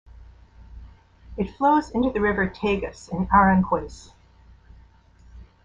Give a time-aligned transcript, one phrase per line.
[1.37, 4.11] It flows into the river Tagus in Aranjuez.